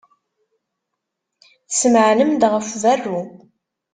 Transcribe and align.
Tesmeɛnem-d 1.69 2.43
ɣef 2.53 2.67
berru. 2.81 3.21